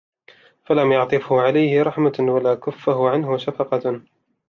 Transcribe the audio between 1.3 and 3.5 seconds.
عَلَيْهِ رَحْمَةٌ وَلَا كَفَّهُ عَنْهُ